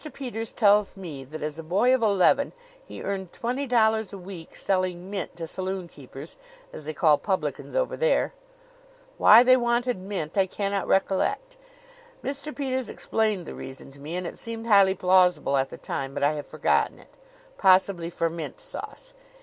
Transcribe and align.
Peters 0.13 0.51
tells 0.51 0.97
me 0.97 1.23
that 1.23 1.43
as 1.43 1.59
a 1.59 1.63
boy 1.63 1.93
of 1.93 2.01
eleven 2.01 2.53
he 2.83 3.03
earned 3.03 3.31
twenty 3.31 3.67
dollars 3.67 4.11
a 4.11 4.17
week 4.17 4.55
selling 4.55 5.11
mint 5.11 5.35
to 5.35 5.45
saloon 5.45 5.87
keepers, 5.87 6.37
as 6.73 6.85
they 6.85 6.93
call 6.95 7.19
publicans 7.19 7.75
over 7.75 7.95
there. 7.95 8.33
Why 9.19 9.43
they 9.43 9.55
wanted 9.55 9.99
mint 9.99 10.39
I 10.39 10.47
cannot 10.47 10.87
recollect. 10.87 11.55
Mr. 12.23 12.55
Peters 12.55 12.89
explained 12.89 13.45
the 13.45 13.53
reason 13.53 13.91
to 13.91 13.99
me 13.99 14.15
and 14.15 14.25
it 14.25 14.39
seemed 14.39 14.65
highly 14.65 14.95
plausible 14.95 15.55
at 15.55 15.69
the 15.69 15.77
time; 15.77 16.15
but 16.15 16.23
I 16.23 16.31
have 16.33 16.47
forgotten 16.47 16.97
it. 16.97 17.13
Possibly 17.59 18.09
for 18.09 18.27
mint 18.27 18.59
sauce. 18.59 19.13